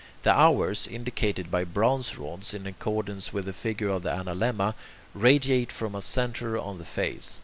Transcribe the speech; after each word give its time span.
The 0.23 0.31
hours, 0.33 0.87
indicated 0.87 1.51
by 1.51 1.63
bronze 1.63 2.17
rods 2.17 2.55
in 2.55 2.65
accordance 2.65 3.31
with 3.31 3.45
the 3.45 3.53
figure 3.53 3.89
of 3.89 4.01
the 4.01 4.09
analemma, 4.09 4.73
radiate 5.13 5.71
from 5.71 5.93
a 5.93 6.01
centre 6.01 6.57
on 6.57 6.79
the 6.79 6.85
face. 6.85 7.39